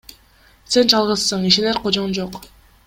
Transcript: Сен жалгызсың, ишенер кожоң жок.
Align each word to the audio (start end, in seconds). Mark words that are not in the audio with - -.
Сен 0.77 0.89
жалгызсың, 0.95 1.47
ишенер 1.51 1.81
кожоң 1.87 2.21
жок. 2.21 2.45